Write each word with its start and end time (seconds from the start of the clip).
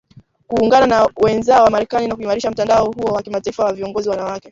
kuungana 0.47 0.87
na 0.87 1.09
wenzao 1.23 1.63
wa 1.63 1.69
Marekani 1.69 2.07
na 2.07 2.15
kuimarisha 2.15 2.51
mtandao 2.51 2.91
huo 2.91 3.11
wa 3.13 3.21
kimataifa 3.21 3.65
wa 3.65 3.73
viongozi 3.73 4.09
wanawake 4.09 4.49